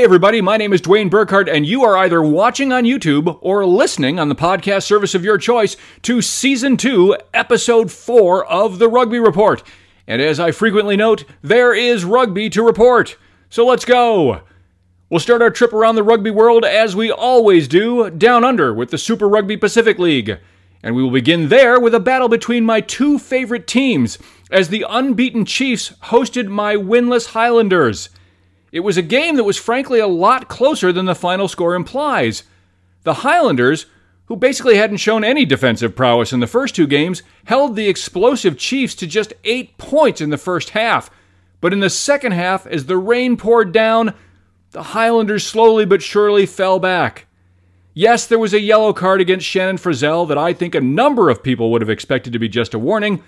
Hey, 0.00 0.04
everybody, 0.04 0.40
my 0.40 0.56
name 0.56 0.72
is 0.72 0.80
Dwayne 0.80 1.10
Burkhardt, 1.10 1.46
and 1.46 1.66
you 1.66 1.84
are 1.84 1.94
either 1.94 2.22
watching 2.22 2.72
on 2.72 2.84
YouTube 2.84 3.36
or 3.42 3.66
listening 3.66 4.18
on 4.18 4.30
the 4.30 4.34
podcast 4.34 4.84
service 4.84 5.14
of 5.14 5.24
your 5.24 5.36
choice 5.36 5.76
to 6.00 6.22
Season 6.22 6.78
2, 6.78 7.18
Episode 7.34 7.92
4 7.92 8.46
of 8.46 8.78
The 8.78 8.88
Rugby 8.88 9.18
Report. 9.18 9.62
And 10.06 10.22
as 10.22 10.40
I 10.40 10.52
frequently 10.52 10.96
note, 10.96 11.24
there 11.42 11.74
is 11.74 12.06
rugby 12.06 12.48
to 12.48 12.62
report. 12.62 13.18
So 13.50 13.66
let's 13.66 13.84
go. 13.84 14.40
We'll 15.10 15.20
start 15.20 15.42
our 15.42 15.50
trip 15.50 15.74
around 15.74 15.96
the 15.96 16.02
rugby 16.02 16.30
world 16.30 16.64
as 16.64 16.96
we 16.96 17.12
always 17.12 17.68
do, 17.68 18.08
down 18.08 18.42
under 18.42 18.72
with 18.72 18.92
the 18.92 18.96
Super 18.96 19.28
Rugby 19.28 19.58
Pacific 19.58 19.98
League. 19.98 20.38
And 20.82 20.96
we 20.96 21.02
will 21.02 21.10
begin 21.10 21.50
there 21.50 21.78
with 21.78 21.94
a 21.94 22.00
battle 22.00 22.30
between 22.30 22.64
my 22.64 22.80
two 22.80 23.18
favorite 23.18 23.66
teams 23.66 24.16
as 24.50 24.70
the 24.70 24.86
unbeaten 24.88 25.44
Chiefs 25.44 25.92
hosted 26.04 26.48
my 26.48 26.74
winless 26.74 27.32
Highlanders. 27.32 28.08
It 28.72 28.80
was 28.80 28.96
a 28.96 29.02
game 29.02 29.36
that 29.36 29.44
was 29.44 29.56
frankly 29.56 29.98
a 29.98 30.06
lot 30.06 30.48
closer 30.48 30.92
than 30.92 31.06
the 31.06 31.14
final 31.14 31.48
score 31.48 31.74
implies. 31.74 32.44
The 33.02 33.14
Highlanders, 33.14 33.86
who 34.26 34.36
basically 34.36 34.76
hadn't 34.76 34.98
shown 34.98 35.24
any 35.24 35.44
defensive 35.44 35.96
prowess 35.96 36.32
in 36.32 36.40
the 36.40 36.46
first 36.46 36.76
two 36.76 36.86
games, 36.86 37.22
held 37.46 37.74
the 37.74 37.88
explosive 37.88 38.56
Chiefs 38.56 38.94
to 38.96 39.06
just 39.06 39.32
eight 39.42 39.76
points 39.76 40.20
in 40.20 40.30
the 40.30 40.38
first 40.38 40.70
half. 40.70 41.10
But 41.60 41.72
in 41.72 41.80
the 41.80 41.90
second 41.90 42.32
half, 42.32 42.66
as 42.66 42.86
the 42.86 42.96
rain 42.96 43.36
poured 43.36 43.72
down, 43.72 44.14
the 44.70 44.82
Highlanders 44.82 45.46
slowly 45.46 45.84
but 45.84 46.02
surely 46.02 46.46
fell 46.46 46.78
back. 46.78 47.26
Yes, 47.92 48.26
there 48.26 48.38
was 48.38 48.54
a 48.54 48.60
yellow 48.60 48.92
card 48.92 49.20
against 49.20 49.46
Shannon 49.46 49.76
Frizzell 49.76 50.28
that 50.28 50.38
I 50.38 50.52
think 50.52 50.76
a 50.76 50.80
number 50.80 51.28
of 51.28 51.42
people 51.42 51.72
would 51.72 51.82
have 51.82 51.90
expected 51.90 52.32
to 52.32 52.38
be 52.38 52.48
just 52.48 52.72
a 52.72 52.78
warning. 52.78 53.22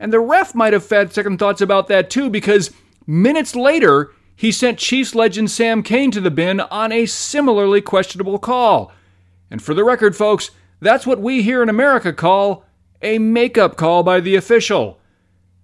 And 0.00 0.12
the 0.12 0.18
ref 0.18 0.52
might 0.52 0.72
have 0.72 0.88
had 0.90 1.12
second 1.12 1.38
thoughts 1.38 1.60
about 1.60 1.86
that 1.88 2.10
too, 2.10 2.28
because 2.28 2.72
minutes 3.06 3.54
later, 3.54 4.10
he 4.36 4.50
sent 4.50 4.78
Chiefs 4.78 5.14
legend 5.14 5.50
Sam 5.50 5.82
Cane 5.82 6.10
to 6.10 6.20
the 6.20 6.30
bin 6.30 6.60
on 6.60 6.92
a 6.92 7.06
similarly 7.06 7.80
questionable 7.80 8.38
call. 8.38 8.92
And 9.50 9.62
for 9.62 9.74
the 9.74 9.84
record, 9.84 10.16
folks, 10.16 10.50
that's 10.80 11.06
what 11.06 11.20
we 11.20 11.42
here 11.42 11.62
in 11.62 11.68
America 11.68 12.12
call 12.12 12.64
a 13.02 13.18
makeup 13.18 13.76
call 13.76 14.02
by 14.02 14.20
the 14.20 14.34
official. 14.34 14.98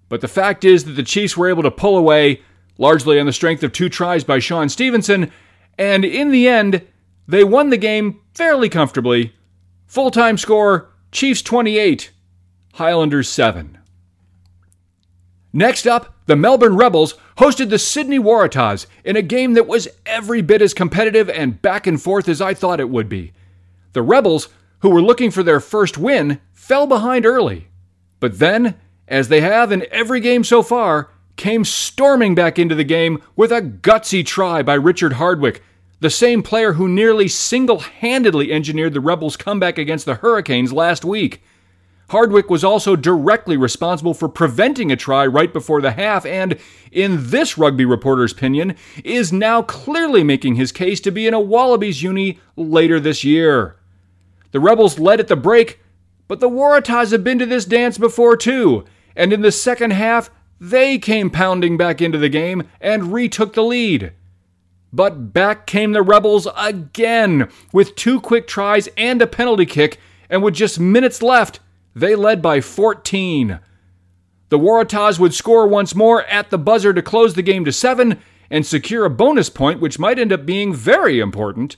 But 0.09 0.21
the 0.21 0.27
fact 0.27 0.63
is 0.63 0.85
that 0.85 0.91
the 0.91 1.03
Chiefs 1.03 1.35
were 1.35 1.49
able 1.49 1.63
to 1.63 1.71
pull 1.71 1.97
away, 1.97 2.41
largely 2.77 3.19
on 3.19 3.25
the 3.25 3.33
strength 3.33 3.63
of 3.63 3.73
two 3.73 3.89
tries 3.89 4.23
by 4.23 4.39
Shaun 4.39 4.69
Stevenson, 4.69 5.31
and 5.77 6.05
in 6.05 6.31
the 6.31 6.47
end, 6.47 6.85
they 7.27 7.43
won 7.43 7.69
the 7.69 7.77
game 7.77 8.19
fairly 8.33 8.69
comfortably. 8.69 9.33
Full 9.87 10.11
time 10.11 10.37
score 10.37 10.91
Chiefs 11.11 11.41
28, 11.41 12.11
Highlanders 12.73 13.29
7. 13.29 13.77
Next 15.53 15.85
up, 15.85 16.15
the 16.25 16.35
Melbourne 16.35 16.75
Rebels 16.75 17.15
hosted 17.37 17.69
the 17.69 17.79
Sydney 17.79 18.19
Waratahs 18.19 18.85
in 19.03 19.15
a 19.15 19.21
game 19.21 19.53
that 19.53 19.67
was 19.67 19.87
every 20.05 20.41
bit 20.41 20.61
as 20.61 20.73
competitive 20.73 21.29
and 21.29 21.61
back 21.61 21.87
and 21.87 22.01
forth 22.01 22.29
as 22.29 22.41
I 22.41 22.53
thought 22.53 22.79
it 22.79 22.89
would 22.89 23.09
be. 23.09 23.33
The 23.93 24.01
Rebels, 24.01 24.49
who 24.79 24.89
were 24.89 25.01
looking 25.01 25.31
for 25.31 25.43
their 25.43 25.59
first 25.59 25.97
win, 25.97 26.39
fell 26.53 26.87
behind 26.87 27.25
early. 27.25 27.67
But 28.19 28.39
then, 28.39 28.75
as 29.07 29.27
they 29.27 29.41
have 29.41 29.71
in 29.71 29.85
every 29.91 30.19
game 30.19 30.43
so 30.43 30.63
far, 30.63 31.09
came 31.35 31.65
storming 31.65 32.35
back 32.35 32.59
into 32.59 32.75
the 32.75 32.83
game 32.83 33.21
with 33.35 33.51
a 33.51 33.61
gutsy 33.61 34.25
try 34.25 34.61
by 34.61 34.75
Richard 34.75 35.13
Hardwick, 35.13 35.63
the 35.99 36.09
same 36.09 36.43
player 36.43 36.73
who 36.73 36.87
nearly 36.87 37.27
single 37.27 37.79
handedly 37.79 38.51
engineered 38.51 38.93
the 38.93 39.01
Rebels' 39.01 39.37
comeback 39.37 39.77
against 39.77 40.05
the 40.05 40.15
Hurricanes 40.15 40.71
last 40.71 41.03
week. 41.03 41.43
Hardwick 42.11 42.49
was 42.49 42.65
also 42.65 42.97
directly 42.97 43.55
responsible 43.55 44.13
for 44.13 44.27
preventing 44.27 44.91
a 44.91 44.97
try 44.97 45.25
right 45.25 45.51
before 45.51 45.79
the 45.79 45.91
half, 45.91 46.25
and, 46.25 46.57
in 46.91 47.29
this 47.29 47.57
rugby 47.57 47.85
reporter's 47.85 48.33
opinion, 48.33 48.75
is 49.05 49.31
now 49.31 49.61
clearly 49.61 50.21
making 50.21 50.55
his 50.55 50.73
case 50.73 50.99
to 51.01 51.11
be 51.11 51.25
in 51.25 51.33
a 51.33 51.39
Wallabies 51.39 52.03
uni 52.03 52.37
later 52.57 52.99
this 52.99 53.23
year. 53.23 53.77
The 54.51 54.59
Rebels 54.59 54.99
led 54.99 55.21
at 55.21 55.29
the 55.29 55.37
break, 55.37 55.79
but 56.27 56.41
the 56.41 56.49
Waratahs 56.49 57.13
have 57.13 57.23
been 57.23 57.39
to 57.39 57.45
this 57.45 57.63
dance 57.63 57.97
before 57.97 58.35
too, 58.35 58.83
and 59.15 59.31
in 59.31 59.41
the 59.41 59.49
second 59.49 59.91
half, 59.91 60.29
they 60.59 60.97
came 60.97 61.29
pounding 61.29 61.77
back 61.77 62.01
into 62.01 62.17
the 62.17 62.27
game 62.27 62.67
and 62.81 63.13
retook 63.13 63.53
the 63.53 63.63
lead. 63.63 64.11
But 64.91 65.31
back 65.31 65.65
came 65.65 65.93
the 65.93 66.01
Rebels 66.01 66.45
again 66.57 67.47
with 67.71 67.95
two 67.95 68.19
quick 68.19 68.47
tries 68.47 68.89
and 68.97 69.21
a 69.21 69.27
penalty 69.27 69.65
kick, 69.65 69.97
and 70.29 70.43
with 70.43 70.55
just 70.55 70.77
minutes 70.77 71.21
left, 71.21 71.61
they 71.95 72.15
led 72.15 72.41
by 72.41 72.61
14. 72.61 73.59
The 74.49 74.59
Waratahs 74.59 75.19
would 75.19 75.33
score 75.33 75.67
once 75.67 75.95
more 75.95 76.23
at 76.23 76.49
the 76.49 76.57
buzzer 76.57 76.93
to 76.93 77.01
close 77.01 77.33
the 77.33 77.41
game 77.41 77.65
to 77.65 77.71
7 77.71 78.19
and 78.49 78.65
secure 78.65 79.05
a 79.05 79.09
bonus 79.09 79.49
point, 79.49 79.79
which 79.79 79.99
might 79.99 80.19
end 80.19 80.33
up 80.33 80.45
being 80.45 80.73
very 80.73 81.19
important. 81.19 81.77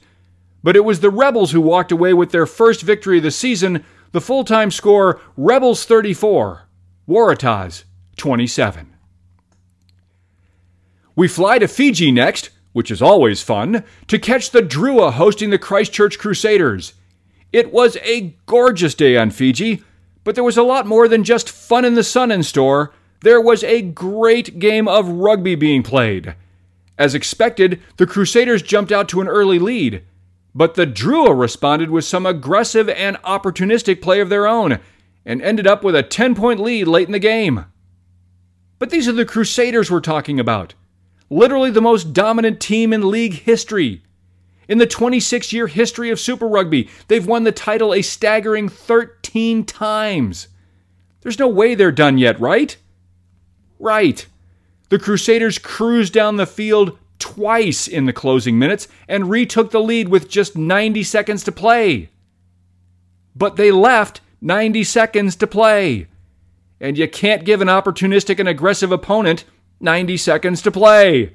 But 0.64 0.76
it 0.76 0.84
was 0.84 1.00
the 1.00 1.12
Rebels 1.12 1.52
who 1.52 1.62
walked 1.62 1.92
away 1.92 2.14
with 2.14 2.32
their 2.32 2.46
first 2.46 2.82
victory 2.82 3.18
of 3.18 3.24
the 3.24 3.32
season, 3.32 3.86
the 4.12 4.22
full 4.22 4.44
time 4.44 4.72
score 4.72 5.22
Rebels 5.38 5.86
34, 5.86 6.68
Waratahs 7.08 7.84
27. 8.18 8.96
We 11.16 11.28
fly 11.28 11.60
to 11.60 11.68
Fiji 11.68 12.12
next, 12.12 12.50
which 12.72 12.90
is 12.90 13.02
always 13.02 13.44
fun, 13.44 13.84
to 14.08 14.18
catch 14.18 14.50
the 14.50 14.64
Drua 14.64 15.14
hosting 15.14 15.52
the 15.52 15.60
Christchurch 15.60 16.18
Crusaders. 16.18 16.94
It 17.52 17.72
was 17.72 17.98
a 17.98 18.36
gorgeous 18.48 18.96
day 18.96 19.16
on 19.16 19.30
Fiji 19.30 19.84
but 20.24 20.36
there 20.36 20.44
was 20.44 20.58
a 20.58 20.64
lot 20.64 20.86
more 20.86 21.08
than 21.08 21.24
just 21.24 21.50
fun 21.50 21.86
in 21.86 21.96
the 21.96 22.04
sun 22.04 22.32
in 22.32 22.44
store. 22.44 22.94
There 23.22 23.42
was 23.42 23.64
a 23.64 23.82
great 23.82 24.60
game 24.60 24.88
of 24.88 25.08
rugby 25.08 25.56
being 25.56 25.84
played. 25.84 26.36
As 26.98 27.16
expected, 27.16 27.82
the 27.98 28.06
Crusaders 28.06 28.62
jumped 28.62 28.92
out 28.92 29.10
to 29.10 29.22
an 29.22 29.28
early 29.28 29.60
lead, 29.60 30.04
but 30.54 30.76
the 30.76 30.86
Drua 30.86 31.38
responded 31.38 31.90
with 31.90 32.06
some 32.06 32.26
aggressive 32.26 32.88
and 32.90 33.18
opportunistic 33.24 34.02
play 34.02 34.20
of 34.20 34.30
their 34.30 34.48
own 34.48 34.80
and 35.26 35.42
ended 35.42 35.66
up 35.66 35.84
with 35.84 35.96
a 35.96 36.04
10 36.04 36.36
point 36.36 36.60
lead 36.60 36.88
late 36.88 37.08
in 37.08 37.14
the 37.14 37.20
game. 37.20 37.66
But 38.80 38.90
these 38.90 39.08
are 39.08 39.14
the 39.14 39.26
Crusaders 39.26 39.90
we're 39.90 40.02
talking 40.02 40.40
about. 40.40 40.74
Literally 41.30 41.72
the 41.72 41.82
most 41.82 42.14
dominant 42.14 42.60
team 42.60 42.94
in 42.94 43.10
league 43.10 43.34
history. 43.34 44.04
In 44.68 44.78
the 44.78 44.88
26 44.88 45.52
year 45.52 45.68
history 45.68 46.10
of 46.10 46.20
Super 46.20 46.48
Rugby, 46.48 46.90
they've 47.08 47.26
won 47.26 47.44
the 47.44 47.52
title 47.52 47.94
a 47.94 48.02
staggering 48.02 48.70
13 48.70 49.66
times. 49.66 50.48
There's 51.22 51.40
no 51.40 51.48
way 51.48 51.76
they're 51.76 51.92
done 51.92 52.18
yet, 52.18 52.40
right? 52.40 52.76
Right. 53.80 54.26
The 54.90 55.00
Crusaders 55.00 55.58
cruised 55.58 56.14
down 56.14 56.38
the 56.38 56.46
field 56.46 56.98
twice 57.20 57.88
in 57.88 58.06
the 58.06 58.14
closing 58.14 58.60
minutes 58.60 58.88
and 59.08 59.30
retook 59.30 59.72
the 59.72 59.82
lead 59.82 60.10
with 60.10 60.30
just 60.30 60.58
90 60.58 61.04
seconds 61.04 61.44
to 61.46 61.52
play. 61.52 62.10
But 63.36 63.56
they 63.56 63.72
left 63.72 64.22
90 64.42 64.84
seconds 64.84 65.36
to 65.38 65.48
play. 65.48 66.08
And 66.80 66.98
you 66.98 67.08
can't 67.08 67.46
give 67.46 67.62
an 67.62 67.70
opportunistic 67.70 68.40
and 68.40 68.50
aggressive 68.50 68.92
opponent 68.92 69.46
90 69.80 70.18
seconds 70.18 70.62
to 70.64 70.72
play. 70.72 71.34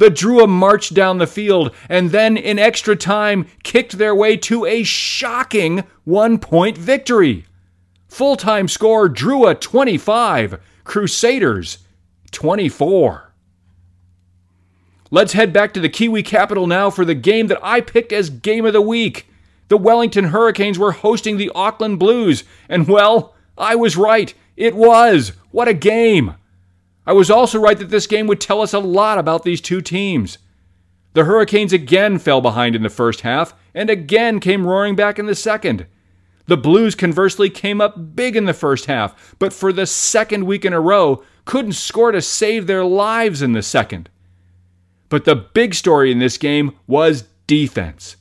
The 0.00 0.10
Drua 0.10 0.48
marched 0.48 0.94
down 0.94 1.18
the 1.18 1.26
field 1.26 1.74
and 1.86 2.10
then, 2.10 2.38
in 2.38 2.58
extra 2.58 2.96
time, 2.96 3.46
kicked 3.62 3.98
their 3.98 4.14
way 4.14 4.34
to 4.38 4.64
a 4.64 4.82
shocking 4.82 5.84
one 6.04 6.38
point 6.38 6.78
victory. 6.78 7.44
Full 8.08 8.36
time 8.36 8.66
score 8.66 9.10
Drua 9.10 9.60
25, 9.60 10.58
Crusaders 10.84 11.80
24. 12.30 13.34
Let's 15.10 15.34
head 15.34 15.52
back 15.52 15.74
to 15.74 15.80
the 15.80 15.90
Kiwi 15.90 16.22
capital 16.22 16.66
now 16.66 16.88
for 16.88 17.04
the 17.04 17.14
game 17.14 17.48
that 17.48 17.62
I 17.62 17.82
picked 17.82 18.10
as 18.10 18.30
Game 18.30 18.64
of 18.64 18.72
the 18.72 18.80
Week. 18.80 19.28
The 19.68 19.76
Wellington 19.76 20.28
Hurricanes 20.28 20.78
were 20.78 20.92
hosting 20.92 21.36
the 21.36 21.52
Auckland 21.54 21.98
Blues, 21.98 22.44
and 22.70 22.88
well, 22.88 23.34
I 23.58 23.74
was 23.74 23.98
right. 23.98 24.32
It 24.56 24.74
was. 24.74 25.32
What 25.50 25.68
a 25.68 25.74
game! 25.74 26.36
I 27.10 27.12
was 27.12 27.28
also 27.28 27.58
right 27.58 27.76
that 27.76 27.88
this 27.88 28.06
game 28.06 28.28
would 28.28 28.40
tell 28.40 28.62
us 28.62 28.72
a 28.72 28.78
lot 28.78 29.18
about 29.18 29.42
these 29.42 29.60
two 29.60 29.80
teams. 29.80 30.38
The 31.14 31.24
Hurricanes 31.24 31.72
again 31.72 32.20
fell 32.20 32.40
behind 32.40 32.76
in 32.76 32.84
the 32.84 32.88
first 32.88 33.22
half 33.22 33.52
and 33.74 33.90
again 33.90 34.38
came 34.38 34.64
roaring 34.64 34.94
back 34.94 35.18
in 35.18 35.26
the 35.26 35.34
second. 35.34 35.86
The 36.46 36.56
Blues, 36.56 36.94
conversely, 36.94 37.50
came 37.50 37.80
up 37.80 38.14
big 38.14 38.36
in 38.36 38.44
the 38.44 38.54
first 38.54 38.86
half, 38.86 39.34
but 39.40 39.52
for 39.52 39.72
the 39.72 39.86
second 39.86 40.46
week 40.46 40.64
in 40.64 40.72
a 40.72 40.80
row, 40.80 41.24
couldn't 41.46 41.72
score 41.72 42.12
to 42.12 42.22
save 42.22 42.68
their 42.68 42.84
lives 42.84 43.42
in 43.42 43.54
the 43.54 43.62
second. 43.62 44.08
But 45.08 45.24
the 45.24 45.34
big 45.34 45.74
story 45.74 46.12
in 46.12 46.20
this 46.20 46.38
game 46.38 46.76
was 46.86 47.24
defense. 47.48 48.18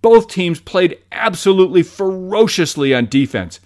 Both 0.00 0.28
teams 0.28 0.60
played 0.60 0.96
absolutely 1.10 1.82
ferociously 1.82 2.94
on 2.94 3.06
defense. 3.06 3.58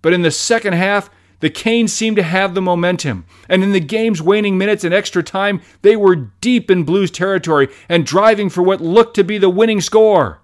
But 0.00 0.14
in 0.14 0.22
the 0.22 0.30
second 0.30 0.72
half, 0.72 1.10
the 1.40 1.50
Canes 1.50 1.92
seemed 1.92 2.16
to 2.16 2.22
have 2.22 2.54
the 2.54 2.62
momentum, 2.62 3.26
and 3.48 3.62
in 3.62 3.72
the 3.72 3.80
game's 3.80 4.22
waning 4.22 4.56
minutes 4.56 4.84
and 4.84 4.94
extra 4.94 5.22
time, 5.22 5.60
they 5.82 5.96
were 5.96 6.16
deep 6.16 6.70
in 6.70 6.84
Blues 6.84 7.10
territory 7.10 7.68
and 7.88 8.06
driving 8.06 8.48
for 8.48 8.62
what 8.62 8.80
looked 8.80 9.14
to 9.16 9.24
be 9.24 9.38
the 9.38 9.50
winning 9.50 9.80
score. 9.80 10.40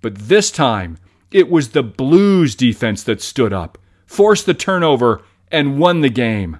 But 0.00 0.16
this 0.16 0.50
time, 0.50 0.98
it 1.30 1.50
was 1.50 1.70
the 1.70 1.82
Blues 1.82 2.54
defense 2.54 3.02
that 3.04 3.22
stood 3.22 3.52
up, 3.52 3.78
forced 4.06 4.46
the 4.46 4.54
turnover, 4.54 5.22
and 5.50 5.78
won 5.78 6.00
the 6.00 6.08
game. 6.08 6.58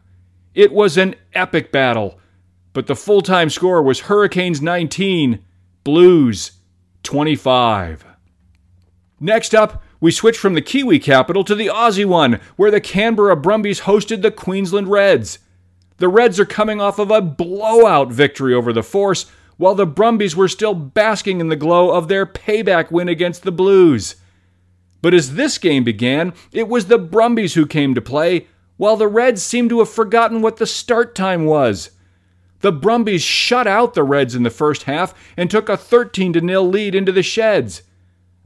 It 0.54 0.72
was 0.72 0.98
an 0.98 1.14
epic 1.32 1.72
battle, 1.72 2.18
but 2.74 2.86
the 2.86 2.96
full 2.96 3.22
time 3.22 3.48
score 3.48 3.82
was 3.82 4.00
Hurricanes 4.00 4.60
19, 4.60 5.42
Blues 5.84 6.52
25. 7.02 8.04
Next 9.20 9.54
up, 9.54 9.82
we 10.02 10.10
switch 10.10 10.36
from 10.36 10.54
the 10.54 10.60
Kiwi 10.60 10.98
capital 10.98 11.44
to 11.44 11.54
the 11.54 11.68
Aussie 11.68 12.04
one, 12.04 12.40
where 12.56 12.72
the 12.72 12.80
Canberra 12.80 13.36
Brumbies 13.36 13.82
hosted 13.82 14.20
the 14.20 14.32
Queensland 14.32 14.88
Reds. 14.88 15.38
The 15.98 16.08
Reds 16.08 16.40
are 16.40 16.44
coming 16.44 16.80
off 16.80 16.98
of 16.98 17.12
a 17.12 17.22
blowout 17.22 18.10
victory 18.10 18.52
over 18.52 18.72
the 18.72 18.82
Force, 18.82 19.26
while 19.58 19.76
the 19.76 19.86
Brumbies 19.86 20.34
were 20.34 20.48
still 20.48 20.74
basking 20.74 21.40
in 21.40 21.50
the 21.50 21.56
glow 21.56 21.92
of 21.92 22.08
their 22.08 22.26
payback 22.26 22.90
win 22.90 23.08
against 23.08 23.44
the 23.44 23.52
Blues. 23.52 24.16
But 25.02 25.14
as 25.14 25.34
this 25.34 25.56
game 25.56 25.84
began, 25.84 26.32
it 26.50 26.66
was 26.66 26.86
the 26.86 26.98
Brumbies 26.98 27.54
who 27.54 27.64
came 27.64 27.94
to 27.94 28.02
play, 28.02 28.48
while 28.78 28.96
the 28.96 29.06
Reds 29.06 29.40
seemed 29.44 29.70
to 29.70 29.78
have 29.78 29.88
forgotten 29.88 30.42
what 30.42 30.56
the 30.56 30.66
start 30.66 31.14
time 31.14 31.44
was. 31.44 31.92
The 32.58 32.72
Brumbies 32.72 33.22
shut 33.22 33.68
out 33.68 33.94
the 33.94 34.02
Reds 34.02 34.34
in 34.34 34.42
the 34.42 34.50
first 34.50 34.82
half 34.82 35.14
and 35.36 35.48
took 35.48 35.68
a 35.68 35.76
13 35.76 36.32
0 36.32 36.62
lead 36.62 36.96
into 36.96 37.12
the 37.12 37.22
sheds. 37.22 37.82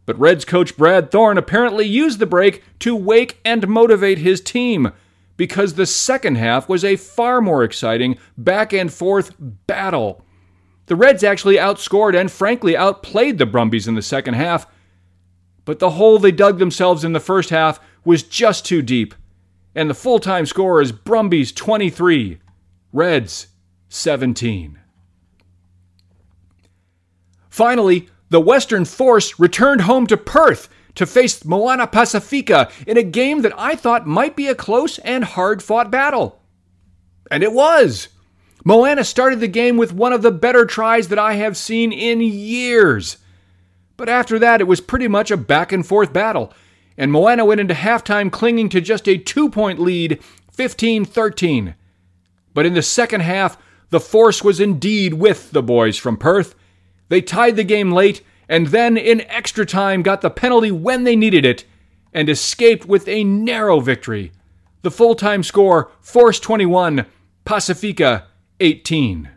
But 0.07 0.19
Reds 0.19 0.45
coach 0.45 0.77
Brad 0.77 1.11
Thorn 1.11 1.37
apparently 1.37 1.85
used 1.85 2.21
the 2.21 2.27
break 2.27 2.63
to 2.79 2.95
wake 2.95 3.41
and 3.45 3.69
motivate 3.69 4.19
his 4.19 4.41
team 4.41 4.93
because 5.37 5.75
the 5.75 5.87
second 5.87 6.37
half 6.37 6.69
was 6.69 6.85
a 6.85 6.97
far 6.97 7.41
more 7.41 7.63
exciting 7.63 8.17
back 8.39 8.73
and 8.73 8.93
forth 8.93 9.35
battle. 9.39 10.25
The 10.87 10.97
Reds 10.97 11.25
actually 11.25 11.57
outscored 11.57 12.19
and 12.19 12.31
frankly 12.31 12.77
outplayed 12.77 13.39
the 13.39 13.47
Brumbies 13.47 13.89
in 13.89 13.97
the 13.97 14.03
second 14.03 14.35
half, 14.35 14.67
but 15.65 15.81
the 15.81 15.91
hole 15.91 16.19
they 16.19 16.33
dug 16.33 16.59
themselves 16.59 17.05
in 17.05 17.13
the 17.13 17.21
first 17.21 17.51
half 17.51 17.81
was 18.05 18.23
just 18.23 18.65
too 18.65 18.83
deep, 18.83 19.15
and 19.75 19.91
the 19.91 19.95
full 19.95 20.21
time 20.21 20.47
score 20.47 20.81
is 20.81 20.93
Brumbies 20.93 21.51
23, 21.51 22.39
Reds 22.93 23.49
17. 23.89 24.79
Finally, 27.51 28.09
the 28.29 28.41
Western 28.41 28.85
Force 28.85 29.39
returned 29.39 29.83
home 29.83 30.07
to 30.07 30.17
Perth 30.17 30.69
to 30.97 31.07
face 31.07 31.45
Moana 31.45 31.87
Pacifica 31.87 32.71
in 32.87 32.97
a 32.97 33.03
game 33.03 33.43
that 33.43 33.53
I 33.57 33.77
thought 33.77 34.07
might 34.07 34.35
be 34.35 34.49
a 34.49 34.55
close 34.55 34.99
and 34.99 35.25
hard 35.25 35.63
fought 35.63 35.91
battle. 35.91 36.41
And 37.31 37.43
it 37.43 37.53
was. 37.53 38.09
Moana 38.65 39.05
started 39.05 39.39
the 39.39 39.49
game 39.49 39.77
with 39.77 39.93
one 39.93 40.13
of 40.13 40.23
the 40.23 40.33
better 40.33 40.65
tries 40.65 41.09
that 41.09 41.19
I 41.19 41.35
have 41.35 41.57
seen 41.57 41.93
in 41.93 42.21
years. 42.21 43.19
But 43.97 44.09
after 44.09 44.39
that, 44.41 44.61
it 44.61 44.65
was 44.65 44.81
pretty 44.81 45.09
much 45.09 45.31
a 45.31 45.37
back 45.37 45.71
and 45.71 45.87
forth 45.87 46.13
battle, 46.13 46.53
and 46.99 47.13
Moana 47.13 47.45
went 47.45 47.61
into 47.61 47.75
halftime 47.75 48.31
clinging 48.33 48.69
to 48.71 48.81
just 48.81 49.09
a 49.09 49.19
two 49.19 49.49
point 49.49 49.79
lead, 49.79 50.21
15 50.53 51.05
13. 51.05 51.75
But 52.55 52.67
in 52.67 52.75
the 52.75 52.83
second 52.83 53.21
half, 53.21 53.57
the 53.91 54.01
force 54.01 54.43
was 54.43 54.61
indeed 54.61 55.15
with 55.15 55.51
the 55.53 55.63
boys 55.63 55.97
from 55.97 56.17
Perth. 56.17 56.55
They 57.09 57.21
tied 57.21 57.57
the 57.57 57.65
game 57.65 57.93
late 57.93 58.23
and 58.49 58.69
then 58.69 58.97
in 58.97 59.23
extra 59.23 59.67
time 59.67 60.03
got 60.03 60.21
the 60.21 60.31
penalty 60.31 60.71
when 60.71 61.05
they 61.05 61.17
needed 61.17 61.45
it 61.45 61.65
and 62.13 62.29
escaped 62.29 62.87
with 62.87 63.07
a 63.09 63.25
narrow 63.25 63.81
victory. 63.81 64.33
The 64.83 64.91
full 64.91 65.15
time 65.15 65.43
score 65.43 65.91
Force 66.01 66.39
21, 66.41 67.07
Pacifica 67.45 68.27
18. 68.61 69.31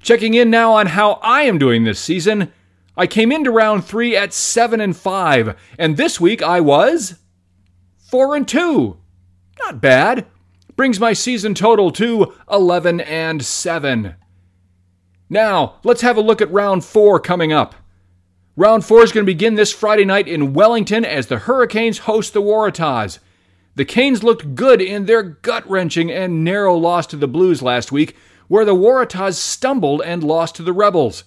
Checking 0.00 0.34
in 0.34 0.50
now 0.50 0.72
on 0.72 0.86
how 0.88 1.12
I 1.22 1.42
am 1.42 1.58
doing 1.58 1.84
this 1.84 2.00
season. 2.00 2.52
I 2.96 3.06
came 3.06 3.32
into 3.32 3.50
round 3.50 3.84
3 3.84 4.16
at 4.16 4.32
7 4.32 4.80
and 4.80 4.96
5, 4.96 5.56
and 5.78 5.96
this 5.96 6.20
week 6.20 6.42
I 6.42 6.60
was 6.60 7.16
4 8.10 8.36
and 8.36 8.46
2. 8.46 8.96
Not 9.60 9.80
bad. 9.80 10.26
Brings 10.76 11.00
my 11.00 11.12
season 11.12 11.54
total 11.54 11.90
to 11.92 12.34
11 12.50 13.00
and 13.00 13.44
7. 13.44 14.14
Now, 15.28 15.76
let's 15.84 16.02
have 16.02 16.16
a 16.16 16.22
look 16.22 16.40
at 16.40 16.52
round 16.52 16.84
four 16.84 17.18
coming 17.18 17.52
up. 17.52 17.74
Round 18.56 18.84
four 18.84 19.02
is 19.02 19.10
going 19.10 19.26
to 19.26 19.32
begin 19.32 19.54
this 19.54 19.72
Friday 19.72 20.04
night 20.04 20.28
in 20.28 20.52
Wellington 20.52 21.04
as 21.04 21.26
the 21.26 21.38
Hurricanes 21.40 21.98
host 22.00 22.34
the 22.34 22.42
Waratahs. 22.42 23.18
The 23.74 23.84
Canes 23.84 24.22
looked 24.22 24.54
good 24.54 24.80
in 24.80 25.06
their 25.06 25.22
gut 25.22 25.68
wrenching 25.68 26.10
and 26.12 26.44
narrow 26.44 26.76
loss 26.76 27.06
to 27.08 27.16
the 27.16 27.26
Blues 27.26 27.62
last 27.62 27.90
week, 27.90 28.16
where 28.46 28.64
the 28.64 28.74
Waratahs 28.74 29.34
stumbled 29.34 30.02
and 30.02 30.22
lost 30.22 30.54
to 30.56 30.62
the 30.62 30.72
Rebels. 30.72 31.24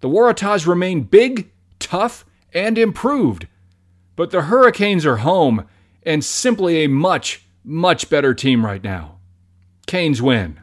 The 0.00 0.08
Waratahs 0.08 0.66
remain 0.66 1.02
big, 1.02 1.50
tough, 1.78 2.24
and 2.54 2.78
improved. 2.78 3.46
But 4.16 4.30
the 4.30 4.42
Hurricanes 4.42 5.04
are 5.04 5.18
home 5.18 5.66
and 6.02 6.24
simply 6.24 6.84
a 6.84 6.88
much, 6.88 7.44
much 7.62 8.08
better 8.08 8.32
team 8.32 8.64
right 8.64 8.82
now. 8.82 9.18
Canes 9.86 10.22
win. 10.22 10.60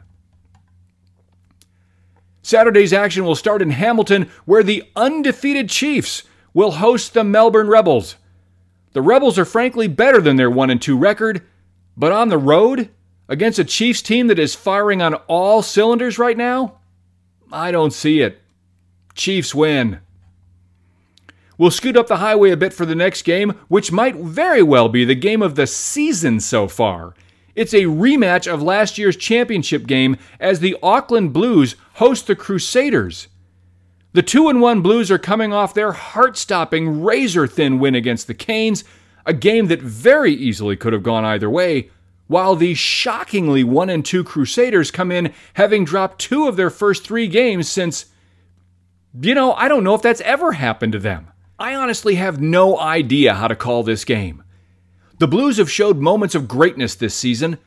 Saturday's 2.42 2.92
action 2.92 3.24
will 3.24 3.36
start 3.36 3.62
in 3.62 3.70
Hamilton, 3.70 4.28
where 4.44 4.64
the 4.64 4.84
undefeated 4.96 5.68
Chiefs 5.68 6.24
will 6.52 6.72
host 6.72 7.14
the 7.14 7.24
Melbourne 7.24 7.68
Rebels. 7.68 8.16
The 8.92 9.02
Rebels 9.02 9.38
are 9.38 9.44
frankly 9.44 9.88
better 9.88 10.20
than 10.20 10.36
their 10.36 10.50
1 10.50 10.78
2 10.78 10.98
record, 10.98 11.42
but 11.96 12.12
on 12.12 12.28
the 12.28 12.38
road, 12.38 12.90
against 13.28 13.58
a 13.58 13.64
Chiefs 13.64 14.02
team 14.02 14.26
that 14.26 14.38
is 14.38 14.54
firing 14.54 15.00
on 15.00 15.14
all 15.26 15.62
cylinders 15.62 16.18
right 16.18 16.36
now, 16.36 16.78
I 17.50 17.70
don't 17.70 17.92
see 17.92 18.20
it. 18.20 18.40
Chiefs 19.14 19.54
win. 19.54 20.00
We'll 21.58 21.70
scoot 21.70 21.96
up 21.96 22.08
the 22.08 22.16
highway 22.16 22.50
a 22.50 22.56
bit 22.56 22.72
for 22.72 22.84
the 22.84 22.94
next 22.94 23.22
game, 23.22 23.50
which 23.68 23.92
might 23.92 24.16
very 24.16 24.62
well 24.62 24.88
be 24.88 25.04
the 25.04 25.14
game 25.14 25.42
of 25.42 25.54
the 25.54 25.66
season 25.66 26.40
so 26.40 26.66
far. 26.66 27.14
It's 27.54 27.74
a 27.74 27.82
rematch 27.82 28.52
of 28.52 28.62
last 28.62 28.96
year's 28.96 29.16
championship 29.16 29.86
game 29.86 30.16
as 30.40 30.60
the 30.60 30.76
Auckland 30.82 31.32
Blues 31.32 31.76
host 31.94 32.26
the 32.26 32.34
Crusaders. 32.34 33.28
The 34.14 34.22
2 34.22 34.48
and 34.48 34.60
1 34.60 34.80
Blues 34.82 35.10
are 35.10 35.18
coming 35.18 35.52
off 35.52 35.74
their 35.74 35.92
heart 35.92 36.36
stopping, 36.36 37.02
razor 37.02 37.46
thin 37.46 37.78
win 37.78 37.94
against 37.94 38.26
the 38.26 38.34
Canes, 38.34 38.84
a 39.26 39.32
game 39.32 39.66
that 39.68 39.82
very 39.82 40.32
easily 40.32 40.76
could 40.76 40.92
have 40.92 41.02
gone 41.02 41.24
either 41.24 41.48
way, 41.48 41.90
while 42.26 42.56
the 42.56 42.74
shockingly 42.74 43.64
1 43.64 43.90
and 43.90 44.04
2 44.04 44.24
Crusaders 44.24 44.90
come 44.90 45.12
in 45.12 45.32
having 45.54 45.84
dropped 45.84 46.18
two 46.18 46.48
of 46.48 46.56
their 46.56 46.70
first 46.70 47.04
three 47.04 47.26
games 47.26 47.70
since. 47.70 48.06
You 49.20 49.34
know, 49.34 49.52
I 49.52 49.68
don't 49.68 49.84
know 49.84 49.94
if 49.94 50.02
that's 50.02 50.22
ever 50.22 50.52
happened 50.52 50.92
to 50.94 50.98
them. 50.98 51.28
I 51.58 51.74
honestly 51.74 52.14
have 52.14 52.40
no 52.40 52.78
idea 52.78 53.34
how 53.34 53.48
to 53.48 53.54
call 53.54 53.82
this 53.82 54.04
game. 54.04 54.41
The 55.18 55.28
Blues 55.28 55.58
have 55.58 55.70
showed 55.70 55.98
moments 55.98 56.34
of 56.34 56.48
greatness 56.48 56.94
this 56.94 57.14
season, 57.14 57.58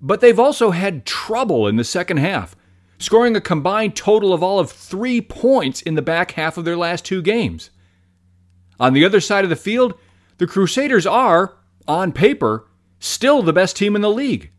but 0.00 0.20
they've 0.20 0.38
also 0.38 0.70
had 0.70 1.04
trouble 1.04 1.66
in 1.66 1.76
the 1.76 1.84
second 1.84 2.18
half, 2.18 2.54
scoring 2.98 3.34
a 3.36 3.40
combined 3.40 3.96
total 3.96 4.32
of 4.32 4.42
all 4.42 4.58
of 4.58 4.70
three 4.70 5.20
points 5.20 5.82
in 5.82 5.94
the 5.94 6.02
back 6.02 6.32
half 6.32 6.56
of 6.56 6.64
their 6.64 6.76
last 6.76 7.04
two 7.04 7.22
games. 7.22 7.70
On 8.78 8.92
the 8.92 9.04
other 9.04 9.20
side 9.20 9.44
of 9.44 9.50
the 9.50 9.56
field, 9.56 9.94
the 10.38 10.46
Crusaders 10.46 11.06
are, 11.06 11.56
on 11.86 12.12
paper, 12.12 12.66
still 12.98 13.42
the 13.42 13.52
best 13.52 13.76
team 13.76 13.96
in 13.96 14.02
the 14.02 14.10
league, 14.10 14.50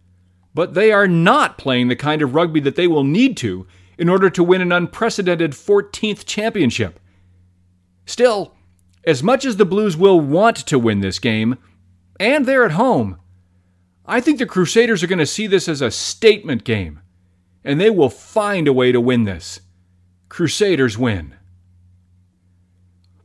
but 0.53 0.73
they 0.73 0.91
are 0.91 1.07
not 1.07 1.57
playing 1.57 1.87
the 1.87 1.95
kind 1.95 2.21
of 2.21 2.35
rugby 2.35 2.59
that 2.59 2.75
they 2.75 2.87
will 2.87 3.03
need 3.03 3.37
to 3.37 3.65
in 3.97 4.09
order 4.09 4.29
to 4.29 4.43
win 4.43 4.61
an 4.61 4.71
unprecedented 4.71 5.51
14th 5.51 6.25
championship. 6.25 6.99
Still, 8.05 8.55
as 9.05 9.23
much 9.23 9.45
as 9.45 9.57
the 9.57 9.65
Blues 9.65 9.95
will 9.95 10.19
want 10.19 10.57
to 10.57 10.77
win 10.77 10.99
this 10.99 11.19
game, 11.19 11.57
and 12.21 12.45
they're 12.45 12.63
at 12.63 12.73
home. 12.73 13.17
I 14.05 14.21
think 14.21 14.37
the 14.37 14.45
Crusaders 14.45 15.01
are 15.01 15.07
going 15.07 15.17
to 15.19 15.25
see 15.25 15.47
this 15.47 15.67
as 15.67 15.81
a 15.81 15.89
statement 15.89 16.63
game, 16.63 17.01
and 17.63 17.81
they 17.81 17.89
will 17.89 18.11
find 18.11 18.67
a 18.67 18.73
way 18.73 18.91
to 18.91 19.01
win 19.01 19.23
this. 19.23 19.61
Crusaders 20.29 20.99
win. 20.99 21.33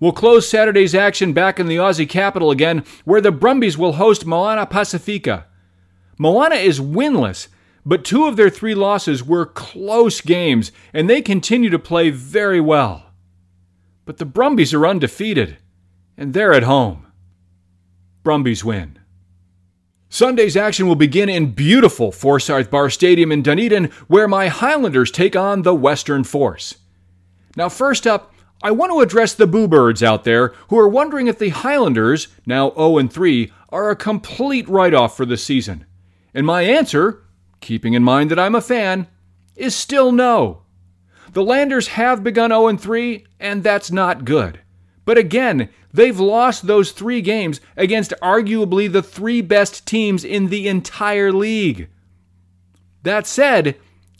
We'll 0.00 0.12
close 0.12 0.48
Saturday's 0.48 0.94
action 0.94 1.34
back 1.34 1.60
in 1.60 1.66
the 1.66 1.76
Aussie 1.76 2.08
capital 2.08 2.50
again, 2.50 2.84
where 3.04 3.20
the 3.20 3.30
Brumbies 3.30 3.76
will 3.76 3.92
host 3.92 4.24
Moana 4.24 4.64
Pacifica. 4.64 5.46
Moana 6.16 6.54
is 6.54 6.80
winless, 6.80 7.48
but 7.84 8.02
two 8.02 8.26
of 8.26 8.36
their 8.36 8.50
three 8.50 8.74
losses 8.74 9.22
were 9.22 9.44
close 9.44 10.22
games, 10.22 10.72
and 10.94 11.08
they 11.08 11.20
continue 11.20 11.68
to 11.68 11.78
play 11.78 12.08
very 12.08 12.62
well. 12.62 13.12
But 14.06 14.16
the 14.16 14.24
Brumbies 14.24 14.72
are 14.72 14.86
undefeated, 14.86 15.58
and 16.16 16.32
they're 16.32 16.54
at 16.54 16.62
home. 16.62 17.05
Brumbies 18.26 18.64
win. 18.64 18.98
Sunday's 20.08 20.56
action 20.56 20.88
will 20.88 20.96
begin 20.96 21.28
in 21.28 21.52
beautiful 21.52 22.10
Forsyth 22.10 22.72
Bar 22.72 22.90
Stadium 22.90 23.30
in 23.30 23.40
Dunedin, 23.40 23.84
where 24.08 24.26
my 24.26 24.48
Highlanders 24.48 25.12
take 25.12 25.36
on 25.36 25.62
the 25.62 25.72
Western 25.72 26.24
Force. 26.24 26.74
Now, 27.54 27.68
first 27.68 28.04
up, 28.04 28.34
I 28.64 28.72
want 28.72 28.90
to 28.90 28.98
address 28.98 29.32
the 29.32 29.46
Boo 29.46 29.68
Birds 29.68 30.02
out 30.02 30.24
there 30.24 30.48
who 30.70 30.76
are 30.76 30.88
wondering 30.88 31.28
if 31.28 31.38
the 31.38 31.50
Highlanders, 31.50 32.26
now 32.44 32.72
0 32.72 33.06
3, 33.06 33.52
are 33.68 33.90
a 33.90 33.96
complete 33.96 34.68
write 34.68 34.92
off 34.92 35.16
for 35.16 35.24
the 35.24 35.36
season. 35.36 35.86
And 36.34 36.44
my 36.44 36.62
answer, 36.62 37.22
keeping 37.60 37.94
in 37.94 38.02
mind 38.02 38.32
that 38.32 38.40
I'm 38.40 38.56
a 38.56 38.60
fan, 38.60 39.06
is 39.54 39.76
still 39.76 40.10
no. 40.10 40.62
The 41.32 41.44
Landers 41.44 41.86
have 41.86 42.24
begun 42.24 42.50
0 42.50 42.76
3, 42.76 43.24
and 43.38 43.62
that's 43.62 43.92
not 43.92 44.24
good. 44.24 44.62
But 45.06 45.16
again, 45.16 45.70
they've 45.94 46.18
lost 46.18 46.66
those 46.66 46.90
three 46.90 47.22
games 47.22 47.60
against 47.76 48.12
arguably 48.20 48.92
the 48.92 49.02
three 49.02 49.40
best 49.40 49.86
teams 49.86 50.24
in 50.24 50.48
the 50.48 50.68
entire 50.68 51.32
league. 51.32 51.88
That 53.04 53.26
said, 53.26 53.76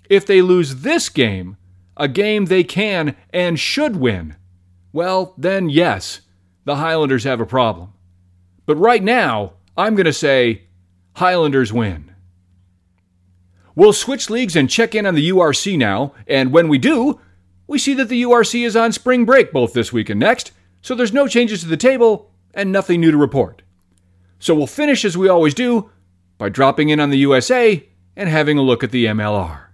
If 0.08 0.24
they 0.24 0.40
lose 0.40 0.76
this 0.76 1.10
game, 1.10 1.58
a 1.96 2.08
game 2.08 2.46
they 2.46 2.64
can 2.64 3.16
and 3.30 3.58
should 3.58 3.96
win, 3.96 4.36
well, 4.92 5.34
then 5.36 5.68
yes, 5.68 6.20
the 6.64 6.76
Highlanders 6.76 7.24
have 7.24 7.40
a 7.40 7.46
problem. 7.46 7.92
But 8.64 8.76
right 8.76 9.02
now, 9.02 9.54
I'm 9.76 9.96
going 9.96 10.06
to 10.06 10.12
say 10.12 10.62
Highlanders 11.14 11.72
win. 11.72 12.14
We'll 13.74 13.92
switch 13.92 14.30
leagues 14.30 14.56
and 14.56 14.70
check 14.70 14.94
in 14.94 15.04
on 15.04 15.16
the 15.16 15.30
URC 15.30 15.76
now, 15.76 16.14
and 16.28 16.52
when 16.52 16.68
we 16.68 16.78
do, 16.78 17.20
we 17.66 17.78
see 17.78 17.92
that 17.94 18.08
the 18.08 18.22
URC 18.22 18.64
is 18.64 18.76
on 18.76 18.92
spring 18.92 19.24
break 19.24 19.52
both 19.52 19.72
this 19.72 19.92
week 19.92 20.08
and 20.08 20.20
next, 20.20 20.52
so 20.86 20.94
there's 20.94 21.12
no 21.12 21.26
changes 21.26 21.62
to 21.62 21.66
the 21.66 21.76
table 21.76 22.30
and 22.54 22.70
nothing 22.70 23.00
new 23.00 23.10
to 23.10 23.16
report. 23.16 23.62
So 24.38 24.54
we'll 24.54 24.68
finish 24.68 25.04
as 25.04 25.18
we 25.18 25.28
always 25.28 25.52
do 25.52 25.90
by 26.38 26.48
dropping 26.48 26.90
in 26.90 27.00
on 27.00 27.10
the 27.10 27.18
USA 27.18 27.88
and 28.14 28.28
having 28.28 28.56
a 28.56 28.62
look 28.62 28.84
at 28.84 28.92
the 28.92 29.06
MLR. 29.06 29.64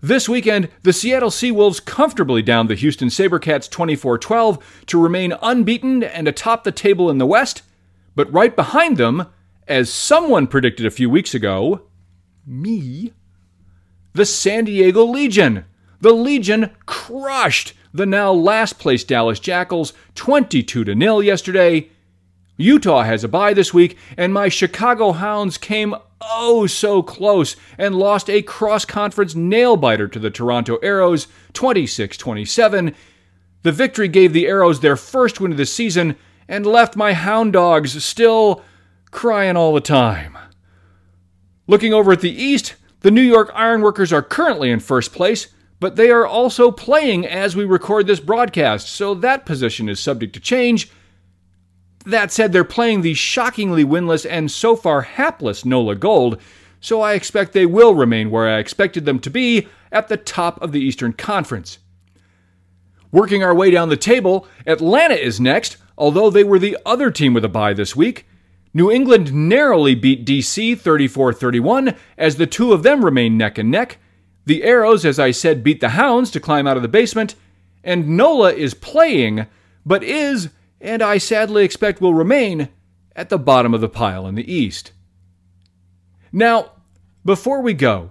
This 0.00 0.28
weekend, 0.28 0.68
the 0.82 0.92
Seattle 0.92 1.30
Seawolves 1.30 1.84
comfortably 1.84 2.42
downed 2.42 2.68
the 2.68 2.74
Houston 2.74 3.06
Sabercats 3.06 3.70
24 3.70 4.18
12 4.18 4.84
to 4.86 5.00
remain 5.00 5.32
unbeaten 5.40 6.02
and 6.02 6.26
atop 6.26 6.64
the 6.64 6.72
table 6.72 7.08
in 7.08 7.18
the 7.18 7.24
West. 7.24 7.62
But 8.16 8.32
right 8.32 8.56
behind 8.56 8.96
them, 8.96 9.28
as 9.68 9.92
someone 9.92 10.48
predicted 10.48 10.86
a 10.86 10.90
few 10.90 11.08
weeks 11.08 11.34
ago, 11.34 11.82
me, 12.44 13.12
the 14.12 14.26
San 14.26 14.64
Diego 14.64 15.04
Legion. 15.04 15.66
The 16.00 16.12
Legion 16.12 16.70
crushed 16.84 17.74
the 17.94 18.04
now 18.04 18.32
last 18.32 18.80
place 18.80 19.04
Dallas 19.04 19.38
Jackals 19.38 19.92
22 20.16 20.84
0 20.84 21.20
yesterday. 21.20 21.88
Utah 22.56 23.02
has 23.02 23.24
a 23.24 23.28
bye 23.28 23.54
this 23.54 23.72
week, 23.72 23.96
and 24.16 24.32
my 24.32 24.48
Chicago 24.48 25.12
Hounds 25.12 25.56
came 25.56 25.94
oh 26.20 26.66
so 26.66 27.02
close 27.02 27.56
and 27.78 27.94
lost 27.94 28.28
a 28.28 28.42
cross 28.42 28.84
conference 28.84 29.34
nail 29.34 29.76
biter 29.76 30.08
to 30.08 30.18
the 30.18 30.30
Toronto 30.30 30.76
Arrows 30.82 31.28
26 31.52 32.16
27. 32.16 32.94
The 33.62 33.72
victory 33.72 34.08
gave 34.08 34.32
the 34.32 34.46
Arrows 34.46 34.80
their 34.80 34.96
first 34.96 35.40
win 35.40 35.52
of 35.52 35.58
the 35.58 35.64
season 35.64 36.16
and 36.48 36.66
left 36.66 36.96
my 36.96 37.12
Hound 37.12 37.52
Dogs 37.52 38.04
still 38.04 38.62
crying 39.10 39.56
all 39.56 39.72
the 39.72 39.80
time. 39.80 40.36
Looking 41.66 41.94
over 41.94 42.12
at 42.12 42.20
the 42.20 42.30
East, 42.30 42.74
the 43.00 43.10
New 43.10 43.22
York 43.22 43.50
Ironworkers 43.54 44.12
are 44.12 44.22
currently 44.22 44.70
in 44.70 44.80
first 44.80 45.12
place, 45.12 45.46
but 45.84 45.96
they 45.96 46.10
are 46.10 46.26
also 46.26 46.70
playing 46.70 47.26
as 47.26 47.54
we 47.54 47.62
record 47.62 48.06
this 48.06 48.18
broadcast, 48.18 48.88
so 48.88 49.12
that 49.12 49.44
position 49.44 49.86
is 49.86 50.00
subject 50.00 50.32
to 50.32 50.40
change. 50.40 50.90
That 52.06 52.32
said, 52.32 52.54
they're 52.54 52.64
playing 52.64 53.02
the 53.02 53.12
shockingly 53.12 53.84
winless 53.84 54.24
and 54.26 54.50
so 54.50 54.76
far 54.76 55.02
hapless 55.02 55.66
NOLA 55.66 55.96
Gold, 55.96 56.40
so 56.80 57.02
I 57.02 57.12
expect 57.12 57.52
they 57.52 57.66
will 57.66 57.94
remain 57.94 58.30
where 58.30 58.48
I 58.48 58.60
expected 58.60 59.04
them 59.04 59.18
to 59.18 59.28
be 59.28 59.68
at 59.92 60.08
the 60.08 60.16
top 60.16 60.58
of 60.62 60.72
the 60.72 60.80
Eastern 60.80 61.12
Conference. 61.12 61.76
Working 63.12 63.44
our 63.44 63.54
way 63.54 63.70
down 63.70 63.90
the 63.90 63.98
table, 63.98 64.48
Atlanta 64.66 65.16
is 65.16 65.38
next, 65.38 65.76
although 65.98 66.30
they 66.30 66.44
were 66.44 66.58
the 66.58 66.78
other 66.86 67.10
team 67.10 67.34
with 67.34 67.44
a 67.44 67.50
bye 67.50 67.74
this 67.74 67.94
week. 67.94 68.26
New 68.72 68.90
England 68.90 69.34
narrowly 69.34 69.94
beat 69.94 70.24
DC 70.24 70.78
34 70.78 71.34
31 71.34 71.94
as 72.16 72.36
the 72.36 72.46
two 72.46 72.72
of 72.72 72.84
them 72.84 73.04
remain 73.04 73.36
neck 73.36 73.58
and 73.58 73.70
neck. 73.70 73.98
The 74.46 74.62
Arrows, 74.62 75.04
as 75.04 75.18
I 75.18 75.30
said, 75.30 75.64
beat 75.64 75.80
the 75.80 75.90
Hounds 75.90 76.30
to 76.32 76.40
climb 76.40 76.66
out 76.66 76.76
of 76.76 76.82
the 76.82 76.88
basement. 76.88 77.34
And 77.82 78.16
NOLA 78.16 78.52
is 78.52 78.74
playing, 78.74 79.46
but 79.84 80.02
is, 80.02 80.50
and 80.80 81.02
I 81.02 81.18
sadly 81.18 81.64
expect 81.64 82.00
will 82.00 82.14
remain, 82.14 82.68
at 83.16 83.28
the 83.28 83.38
bottom 83.38 83.74
of 83.74 83.80
the 83.80 83.88
pile 83.88 84.26
in 84.26 84.34
the 84.34 84.52
East. 84.52 84.92
Now, 86.32 86.72
before 87.24 87.60
we 87.60 87.74
go, 87.74 88.10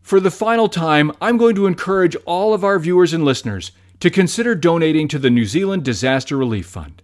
for 0.00 0.18
the 0.18 0.30
final 0.30 0.68
time, 0.68 1.12
I'm 1.20 1.36
going 1.36 1.54
to 1.54 1.66
encourage 1.66 2.16
all 2.26 2.54
of 2.54 2.64
our 2.64 2.78
viewers 2.78 3.12
and 3.12 3.24
listeners 3.24 3.72
to 4.00 4.10
consider 4.10 4.54
donating 4.54 5.06
to 5.08 5.18
the 5.18 5.30
New 5.30 5.44
Zealand 5.44 5.84
Disaster 5.84 6.36
Relief 6.36 6.66
Fund. 6.66 7.02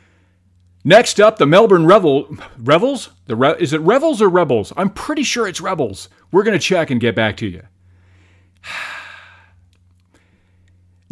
Next 0.84 1.20
up, 1.20 1.38
the 1.38 1.46
Melbourne 1.46 1.86
Revel 1.86 2.36
Revels. 2.58 3.10
The 3.28 3.36
Re- 3.36 3.56
is 3.60 3.72
it 3.74 3.82
Revels 3.82 4.22
or 4.22 4.30
Rebels? 4.30 4.74
I'm 4.76 4.90
pretty 4.90 5.24
sure 5.24 5.48
it's 5.48 5.62
Rebels. 5.62 6.10
We're 6.32 6.44
going 6.44 6.58
to 6.58 6.64
check 6.66 6.90
and 6.90 7.00
get 7.00 7.16
back 7.16 7.38
to 7.38 7.48
you. 7.48 7.62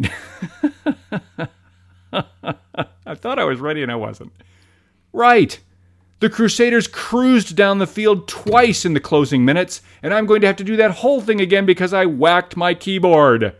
I 2.12 3.14
thought 3.14 3.38
I 3.38 3.44
was 3.44 3.60
ready 3.60 3.82
and 3.82 3.92
I 3.92 3.96
wasn't. 3.96 4.32
Right. 5.12 5.58
The 6.20 6.28
Crusaders 6.30 6.86
cruised 6.86 7.56
down 7.56 7.78
the 7.78 7.86
field 7.86 8.28
twice 8.28 8.84
in 8.84 8.92
the 8.92 9.00
closing 9.00 9.44
minutes, 9.44 9.80
and 10.02 10.12
I'm 10.12 10.26
going 10.26 10.42
to 10.42 10.46
have 10.46 10.56
to 10.56 10.64
do 10.64 10.76
that 10.76 10.90
whole 10.90 11.20
thing 11.20 11.40
again 11.40 11.64
because 11.64 11.94
I 11.94 12.06
whacked 12.06 12.56
my 12.56 12.74
keyboard. 12.74 13.56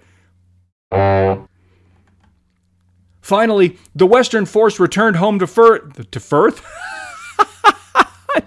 Finally, 3.30 3.78
the 3.94 4.06
Western 4.06 4.44
force 4.44 4.80
returned 4.80 5.14
home 5.14 5.38
to 5.38 5.46
Firth. 5.46 6.10
To 6.10 6.18
Firth? 6.18 6.66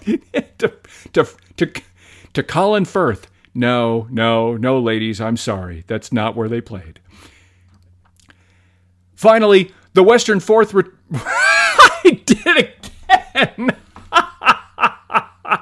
to, 0.57 0.73
to, 1.13 1.25
to, 1.55 1.71
to 2.33 2.43
Colin 2.43 2.83
Firth. 2.83 3.27
No, 3.53 4.07
no, 4.11 4.57
no, 4.57 4.77
ladies, 4.77 5.21
I'm 5.21 5.37
sorry. 5.37 5.85
That's 5.87 6.11
not 6.11 6.35
where 6.35 6.49
they 6.49 6.59
played. 6.59 6.99
Finally, 9.15 9.71
the 9.93 10.03
Western 10.03 10.41
Fourth. 10.41 10.73
Re- 10.73 10.83
I 11.13 12.21
did 12.25 12.75
again. 13.37 13.77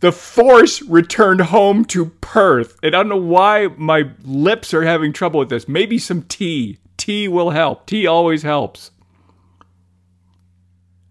the 0.00 0.12
Force 0.12 0.82
returned 0.82 1.40
home 1.40 1.84
to 1.86 2.10
Perth. 2.20 2.78
And 2.80 2.94
I 2.94 2.98
don't 3.00 3.08
know 3.08 3.16
why 3.16 3.70
my 3.76 4.12
lips 4.22 4.72
are 4.72 4.84
having 4.84 5.12
trouble 5.12 5.40
with 5.40 5.48
this. 5.48 5.66
Maybe 5.66 5.98
some 5.98 6.22
tea. 6.22 6.78
Tea 7.02 7.26
will 7.26 7.50
help. 7.50 7.84
Tea 7.86 8.06
always 8.06 8.44
helps. 8.44 8.92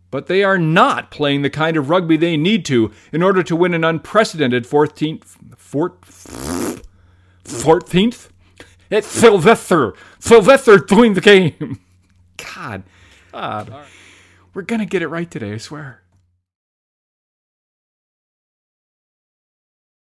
But 0.10 0.28
they 0.28 0.42
are 0.42 0.58
not 0.58 1.12
playing 1.12 1.42
the 1.42 1.50
kind 1.50 1.76
of 1.76 1.90
rugby 1.90 2.16
they 2.16 2.38
need 2.38 2.64
to 2.68 2.94
in 3.12 3.22
order 3.22 3.44
to 3.44 3.58
win 3.58 3.74
an 3.74 3.84
unprecedented 3.84 4.64
14th. 4.64 5.36
14th? 5.58 6.86
14th? 7.44 8.30
It's 8.90 9.08
Sylvester. 9.08 9.94
Sylvester 10.18 10.78
doing 10.78 11.14
the 11.14 11.20
game. 11.20 11.82
God. 12.38 12.84
God. 13.34 13.86
We're 14.54 14.62
going 14.62 14.80
to 14.80 14.86
get 14.86 15.02
it 15.02 15.10
right 15.10 15.30
today, 15.30 15.56
I 15.56 15.58
swear. 15.58 16.01